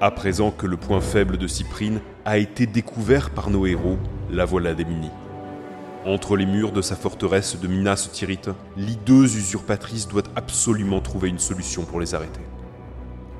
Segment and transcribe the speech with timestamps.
[0.00, 3.98] À présent que le point faible de Cyprine a été découvert par nos héros,
[4.30, 5.10] la voilà démunie.
[6.06, 11.40] Entre les murs de sa forteresse de Minas Tirith, l'hideuse usurpatrice doit absolument trouver une
[11.40, 12.40] solution pour les arrêter.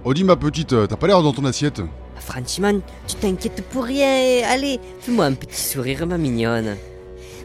[0.05, 1.81] Odie, ma petite, t'as pas l'air dans ton assiette
[2.17, 4.43] Franchement, tu t'inquiètes pour rien.
[4.49, 6.77] Allez, fais-moi un petit sourire, ma mignonne.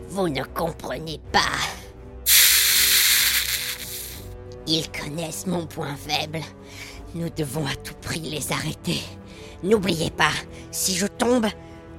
[0.09, 1.39] Vous ne comprenez pas.
[4.65, 6.39] Ils connaissent mon point faible.
[7.15, 8.99] Nous devons à tout prix les arrêter.
[9.61, 10.31] N'oubliez pas,
[10.71, 11.45] si je tombe,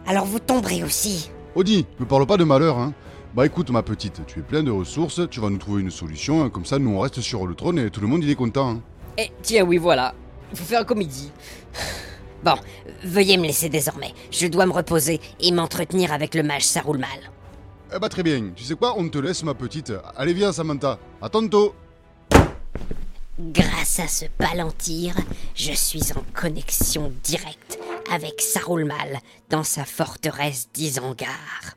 [0.06, 1.30] alors vous tomberez aussi.
[1.54, 2.92] Odie, me parle pas de malheur, hein.
[3.32, 6.42] Bah écoute, ma petite, tu es plein de ressources, tu vas nous trouver une solution,
[6.42, 8.34] hein, comme ça nous on reste sur le trône et tout le monde il est
[8.34, 8.70] content.
[8.70, 8.80] Hein.
[9.16, 10.14] Eh, tiens, oui, voilà.
[10.50, 11.30] Il faut faire comme il dit.
[12.44, 12.54] Bon,
[13.04, 14.12] veuillez me laisser désormais.
[14.30, 17.08] Je dois me reposer et m'entretenir avec le mage Saroulmal.
[17.94, 19.92] Eh bah très bien, tu sais quoi, on te laisse ma petite.
[20.16, 21.74] Allez viens Samantha, à tantôt
[23.38, 25.16] Grâce à ce palantir,
[25.56, 29.18] je suis en connexion directe avec Saroulmal
[29.50, 31.74] dans sa forteresse d'Isangar.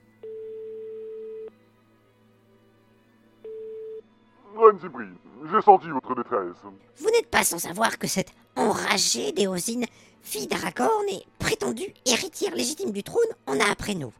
[5.52, 6.58] J'ai senti votre détresse.
[6.98, 9.86] Vous n'êtes pas sans savoir que cette enragée d'Éosine,
[10.22, 14.14] fille d'Aragorn et prétendue héritière légitime du trône, en a après nous.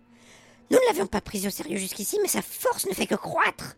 [0.70, 3.76] Nous ne l'avions pas prise au sérieux jusqu'ici, mais sa force ne fait que croître.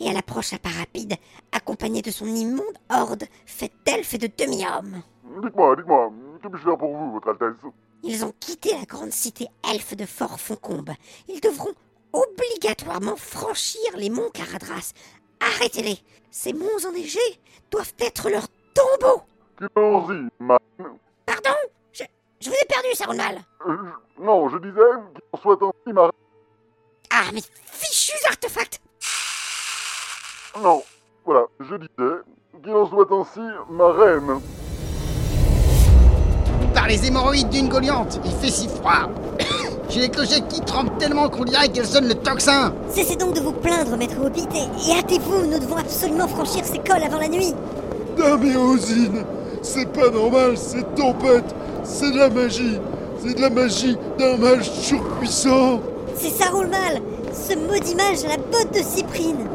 [0.00, 1.14] Et elle approche à pas rapide,
[1.52, 5.02] accompagnée de son immonde horde, faite d'elfes et de demi-hommes.
[5.42, 6.12] Dites-moi, dites-moi,
[6.42, 7.60] que puis-je faire pour vous, votre Altesse?
[8.02, 10.90] Ils ont quitté la grande cité elfe de Fort Foncombe.
[11.28, 11.72] Ils devront
[12.12, 14.92] obligatoirement franchir les monts Caradras.
[15.40, 15.98] Arrêtez-les
[16.30, 17.18] Ces monts enneigés
[17.70, 19.22] doivent être leur tombeau.
[21.26, 21.56] Pardon?
[21.92, 22.02] Je,
[22.40, 23.76] je vous ai perdu, Saruman Euh,
[24.18, 24.72] Non, je disais
[25.14, 26.10] qu'il en soit ainsi, ma...
[27.16, 28.80] Ah, mais fichus artefacts
[30.60, 30.82] Non,
[31.24, 32.12] voilà, je disais
[32.60, 33.38] qu'il en soit ainsi,
[33.70, 34.40] ma reine.
[36.74, 39.08] Par les hémorroïdes d'une goliante, il fait si froid.
[39.88, 42.74] J'ai les clochettes qui tremblent tellement qu'on dirait qu'elles sonnent le tocsin.
[42.88, 46.80] Cessez donc de vous plaindre, maître Hobbit, et, et hâtez-vous, nous devons absolument franchir ces
[46.80, 47.54] cols avant la nuit.
[48.18, 49.24] Non mais Osine,
[49.62, 52.80] c'est pas normal, cette tempête, c'est de la magie,
[53.22, 55.80] c'est de la magie d'un mage surpuissant.
[56.16, 57.02] C'est Saroulmal,
[57.46, 59.46] ce maudit mage à la botte de Cyprine.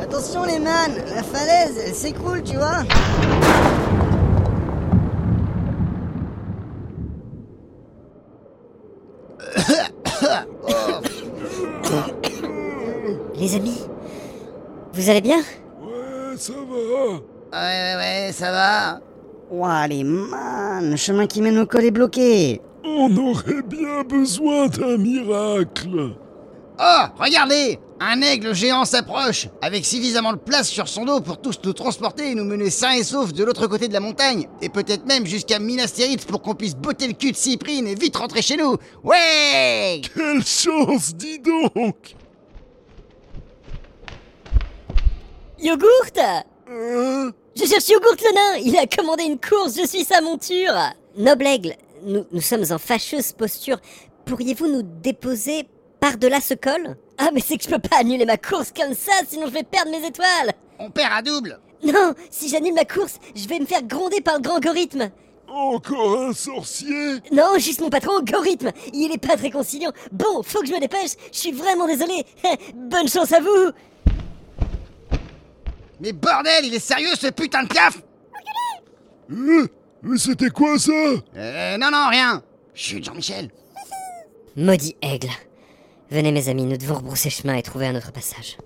[0.00, 2.82] Attention les man, la falaise, elle s'écroule, tu vois.
[13.38, 13.82] Les amis,
[14.94, 15.38] vous allez bien?
[15.38, 16.56] Ouais, ça va.
[16.66, 17.18] Ouais,
[17.52, 19.00] ouais, ouais, ça va.
[19.50, 22.62] Ouah, les man, le chemin qui mène au col est bloqué.
[22.82, 26.16] On aurait bien besoin d'un miracle.
[26.78, 31.58] Oh, regardez Un aigle géant s'approche, avec suffisamment de place sur son dos pour tous
[31.64, 34.68] nous transporter et nous mener sains et saufs de l'autre côté de la montagne, et
[34.68, 38.16] peut-être même jusqu'à Minas Tirith pour qu'on puisse botter le cul de Cyprine et vite
[38.16, 38.76] rentrer chez nous.
[39.02, 42.14] Ouais Quelle chance, dis donc.
[45.58, 45.88] Yogourt
[46.68, 50.74] Hein Je cherche Yogourt le nain Il a commandé une course, je suis sa monture
[51.16, 53.78] Noble aigle, nous, nous sommes en fâcheuse posture.
[54.26, 55.66] Pourriez-vous nous déposer
[56.00, 56.96] par-delà ce col.
[57.18, 59.62] Ah, mais c'est que je peux pas annuler ma course comme ça, sinon je vais
[59.62, 60.52] perdre mes étoiles.
[60.78, 61.58] On perd à double.
[61.82, 65.10] Non, si j'annule ma course, je vais me faire gronder par le grand Gorithme
[65.48, 67.16] Encore un sorcier.
[67.32, 69.92] Non, juste mon patron, Gorithme Il est pas très conciliant.
[70.12, 72.24] Bon, faut que je me dépêche, je suis vraiment désolé.
[72.74, 73.70] Bonne chance à vous.
[76.00, 77.98] Mais bordel, il est sérieux ce putain de piaf
[79.32, 79.66] Hein
[80.02, 80.92] Mais c'était quoi ça?
[80.92, 82.42] Euh, non, non, rien.
[82.74, 83.50] Chut, Jean-Michel.
[84.56, 85.28] Maudit aigle.
[86.08, 88.56] Venez, mes amis, nous devons rebrousser chemin et trouver un autre passage.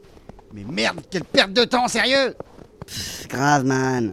[0.53, 2.37] Mais merde, quelle perte de temps, sérieux!
[2.87, 4.13] C'est grave, man.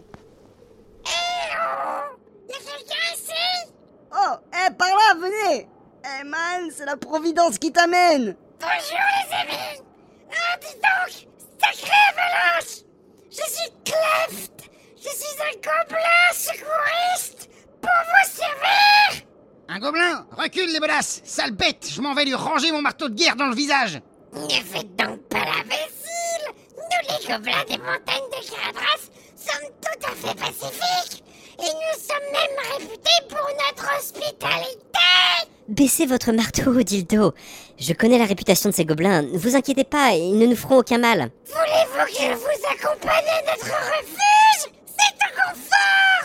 [4.10, 5.68] Oh, eh, par là, venez!
[6.04, 8.34] Eh, man, c'est la Providence qui t'amène!
[8.58, 9.82] Bonjour les amis!
[10.30, 11.28] Ah, dis donc
[11.60, 12.82] Sacré avalanche!
[13.30, 14.70] Je suis Cleft!
[14.96, 17.50] Je suis un gobelin secouriste!
[17.80, 19.27] Pour vous servir
[19.68, 23.14] Un gobelin Recule les bonasses Sale bête Je m'en vais lui ranger mon marteau de
[23.14, 24.00] guerre dans le visage
[24.34, 30.06] Ne faites donc pas la l'imbécile Nous les gobelins des montagnes de Caradras sommes tout
[30.06, 31.22] à fait pacifiques
[31.60, 34.78] et nous sommes même réputés pour notre hospitalité
[35.68, 37.34] Baissez votre marteau, Dildo.
[37.78, 39.20] Je connais la réputation de ces gobelins.
[39.20, 41.30] Ne vous inquiétez pas, ils ne nous feront aucun mal.
[41.44, 44.72] Voulez-vous que je vous accompagne à notre refuge?
[44.86, 46.17] C'est un confort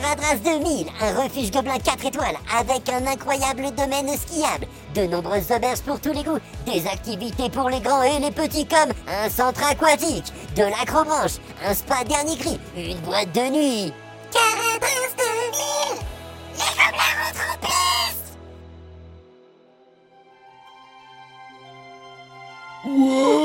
[0.00, 5.80] Caradras 2000, un refuge gobelin 4 étoiles avec un incroyable domaine skiable, de nombreuses auberges
[5.80, 9.64] pour tous les goûts, des activités pour les grands et les petits comme un centre
[9.68, 13.92] aquatique, de l'acrobranche, un spa dernier cri, une boîte de nuit.
[14.32, 15.98] Caradras 2000
[16.54, 18.18] Les gobelins rentrent en place
[22.84, 23.38] wow.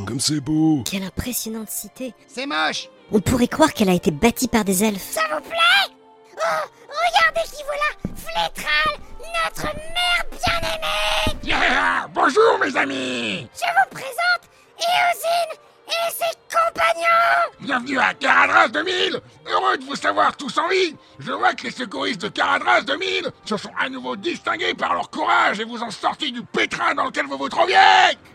[0.00, 0.06] Wow.
[0.06, 0.82] Comme c'est beau.
[0.90, 2.14] Quelle impressionnante cité.
[2.26, 2.88] C'est moche.
[3.12, 5.12] On pourrait croire qu'elle a été bâtie par des elfes.
[5.12, 5.94] Ça vous plaît!
[6.36, 8.16] Oh, regardez qui voilà!
[8.16, 8.98] Flétral,
[9.44, 11.38] notre mère bien-aimée!
[11.44, 13.48] Yeah Bonjour mes amis!
[13.54, 14.50] Je vous présente
[14.80, 15.54] Éosine
[15.86, 17.52] et ses compagnons!
[17.60, 21.70] Bienvenue à Caradras 2000 Heureux de vous savoir tous en vie Je vois que les
[21.70, 25.90] secouristes de Caradras 2000 se sont à nouveau distingués par leur courage et vous ont
[25.90, 27.76] sorti du pétrin dans lequel vous vous trouviez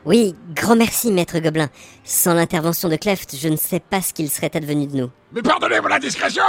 [0.06, 1.68] Oui, grand merci, maître Gobelin.
[2.06, 5.10] Sans l'intervention de Cleft, je ne sais pas ce qu'il serait advenu de nous.
[5.34, 6.44] Mais pardonnez mon indiscrétion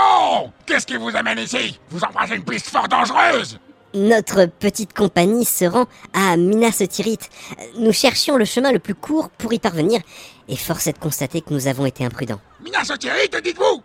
[0.65, 1.81] Qu'est-ce qui vous amène ici?
[1.91, 3.59] Vous embrassez une piste fort dangereuse
[3.95, 7.31] Notre petite compagnie se rend à Minas Tirith.
[7.79, 10.01] Nous cherchions le chemin le plus court pour y parvenir,
[10.49, 12.41] et force est de constater que nous avons été imprudents.
[12.63, 13.83] Minas Tirith, dites-vous?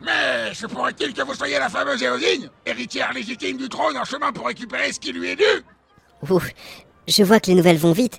[0.00, 4.32] Mais se pourrait-il que vous soyez la fameuse Éosine, héritière légitime du trône en chemin
[4.32, 5.64] pour récupérer ce qui lui est dû?
[6.28, 6.40] Ouh,
[7.06, 8.18] je vois que les nouvelles vont vite.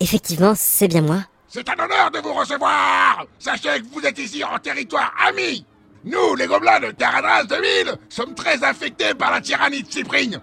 [0.00, 1.24] Effectivement, c'est bien moi.
[1.48, 5.64] C'est un honneur de vous recevoir Sachez que vous êtes ici en territoire ami
[6.04, 10.40] Nous, les gobelins de Caradras 2000, sommes très affectés par la tyrannie de Cyprine.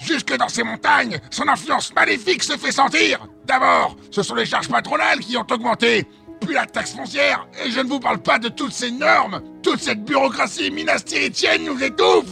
[0.00, 4.68] Jusque dans ces montagnes, son influence maléfique se fait sentir D'abord, ce sont les charges
[4.68, 6.06] patronales qui ont augmenté,
[6.40, 9.80] puis la taxe foncière, et je ne vous parle pas de toutes ces normes Toute
[9.80, 12.28] cette bureaucratie minastéritienne nous étouffe.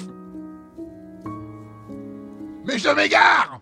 [2.65, 3.61] Mais je m'égare.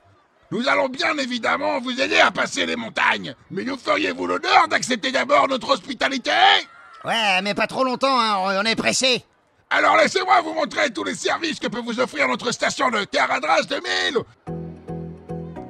[0.50, 5.10] Nous allons bien évidemment vous aider à passer les montagnes, mais nous feriez-vous l'honneur d'accepter
[5.10, 6.31] d'abord notre hospitalité?
[7.04, 9.25] Ouais, mais pas trop longtemps, hein, on est pressé.
[9.70, 13.62] Alors laissez-moi vous montrer tous les services que peut vous offrir notre station de Caradras
[13.62, 14.19] 2000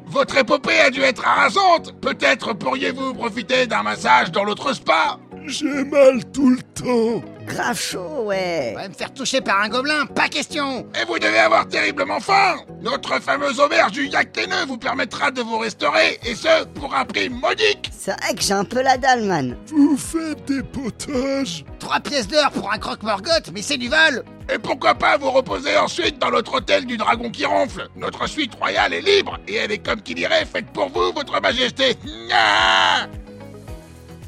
[0.07, 5.85] Votre épopée a dû être harassante Peut-être pourriez-vous profiter d'un massage dans l'autre spa J'ai
[5.85, 7.23] mal tout le temps.
[7.47, 8.75] Grave chaud, ouais.
[8.77, 10.87] Ouais, me faire toucher par un gobelin, pas question.
[11.01, 12.57] Et vous devez avoir terriblement faim.
[12.83, 17.05] Notre fameuse auberge du Yak Téneux vous permettra de vous restaurer, et ce, pour un
[17.05, 17.91] prix modique.
[17.97, 19.57] C'est vrai que j'ai un peu la dalle, man.
[19.69, 21.65] Vous faites des potages.
[21.79, 24.25] Trois pièces d'or pour un croque-morgotte, mais c'est du vol.
[24.53, 27.89] Et pourquoi pas vous reposer ensuite dans notre hôtel du dragon qui ronfle?
[27.95, 31.41] Notre suite royale est libre, et elle est comme qui dirait faite pour vous, votre
[31.41, 31.95] majesté.
[32.05, 33.09] Nya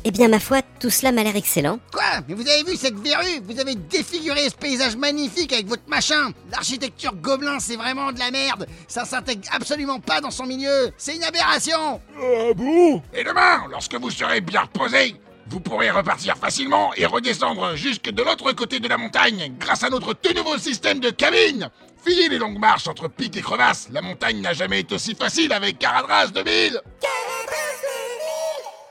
[0.09, 1.81] Eh bien, ma foi, tout cela m'a l'air excellent.
[1.93, 5.87] Quoi Mais vous avez vu cette verrue Vous avez défiguré ce paysage magnifique avec votre
[5.87, 6.31] machin.
[6.51, 8.67] L'architecture gobelin, c'est vraiment de la merde.
[8.87, 10.91] Ça s'intègre absolument pas dans son milieu.
[10.97, 12.01] C'est une aberration.
[12.17, 15.15] Ah bon Et demain, lorsque vous serez bien reposé,
[15.47, 19.91] vous pourrez repartir facilement et redescendre jusque de l'autre côté de la montagne grâce à
[19.91, 21.69] notre tout nouveau système de cabine.
[22.03, 25.53] Fini les longues marches entre pics et crevasses, la montagne n'a jamais été aussi facile
[25.53, 26.81] avec Caradras 2000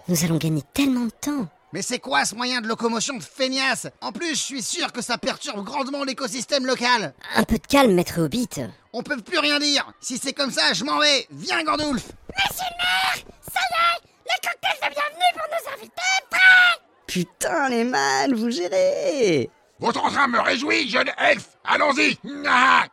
[0.09, 1.48] Nous allons gagner tellement de temps.
[1.74, 3.88] Mais c'est quoi ce moyen de locomotion de feignasse?
[4.00, 7.13] En plus, je suis sûr que ça perturbe grandement l'écosystème local.
[7.36, 8.48] Un peu de calme, maître Hobbit.
[8.94, 9.86] On peut plus rien dire.
[10.00, 11.27] Si c'est comme ça, je m'en vais.
[11.30, 16.01] Viens, Gandulf Monsieur le maire Ça y est Le cocktail de bienvenue pour nos invités
[16.18, 16.81] est prêt?
[17.06, 19.50] Putain, les man, vous gérez.
[19.80, 21.50] Votre entrain me réjouit, jeune elfe.
[21.65, 22.18] Allons-y.
[22.48, 22.86] Ah.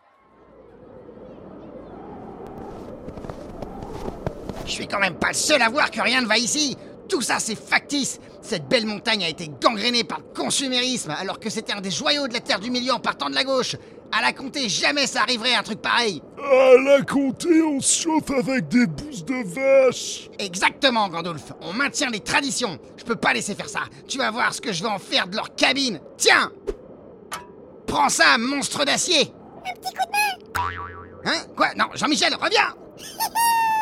[4.67, 6.77] Je suis quand même pas le seul à voir que rien ne va ici
[7.09, 8.19] Tout ça, c'est factice.
[8.41, 12.29] Cette belle montagne a été gangrénée par le consumérisme, alors que c'était un des joyaux
[12.29, 13.77] de la Terre du Milieu en partant de la gauche.
[14.13, 16.23] À la compter, jamais ça arriverait un truc pareil.
[16.39, 20.31] À la comté, on se chauffe avec des bousses de vache.
[20.39, 22.79] Exactement, Gandulf On maintient les traditions.
[22.97, 23.81] Je peux pas laisser faire ça.
[24.07, 26.01] Tu vas voir ce que je vais en faire de leur cabine.
[26.17, 26.53] Tiens!
[27.87, 29.33] Prends ça, monstre d'acier.
[29.67, 31.33] Un petit coup de main.
[31.33, 31.45] Hein?
[31.57, 31.75] Quoi?
[31.75, 32.75] Non, Jean-Michel, reviens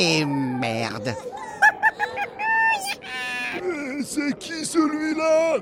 [0.00, 1.12] Et merde.
[3.60, 5.56] Mais c'est qui celui-là?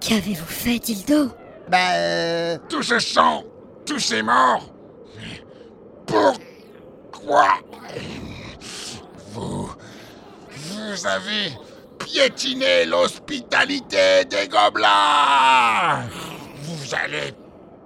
[0.00, 1.30] Qu'avez-vous fait, Dildo?
[1.68, 2.58] Bah euh...
[2.68, 3.44] Tout ce sang,
[3.86, 4.68] tous ces morts.
[6.06, 7.60] Pourquoi
[9.30, 9.70] Vous...
[10.50, 11.52] Vous avez
[12.04, 16.02] piétiné l'hospitalité des gobelins.
[16.62, 17.32] Vous allez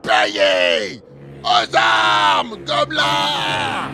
[0.02, 1.02] payer
[1.42, 3.90] Aux armes, gobelins.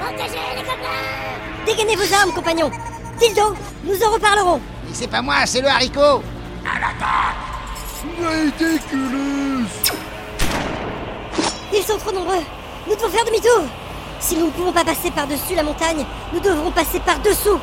[0.00, 1.66] Protégez les gobelins.
[1.66, 2.70] Dégainez vos armes, compagnons.
[3.18, 3.54] Dildo,
[3.84, 4.60] nous en reparlerons.
[4.86, 6.22] Mais c'est pas moi, c'est le haricot.
[6.64, 7.48] À l'attaque
[8.20, 9.66] Ridiculous.
[11.72, 12.42] Ils sont trop nombreux.
[12.86, 13.64] Nous devons faire demi-tour
[14.20, 17.58] Si nous ne pouvons pas passer par-dessus la montagne, nous devrons passer par-dessous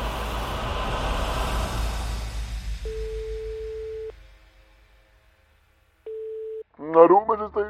[6.78, 7.60] Allô, majesté?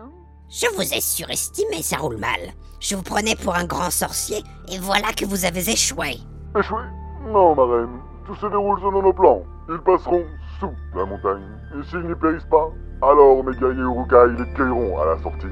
[0.49, 2.41] Je vous ai surestimé, ça roule mal.
[2.81, 6.19] Je vous prenais pour un grand sorcier, et voilà que vous avez échoué.
[6.57, 6.83] Échoué?
[7.27, 7.99] Non, ma reine.
[8.25, 9.43] Tout se déroule selon nos plans.
[9.69, 10.25] Ils passeront
[10.61, 11.43] sous la montagne.
[11.75, 12.71] Et s'ils n'y périssent pas,
[13.03, 15.47] alors mes guerriers Urukai les cueilleront à la sortie.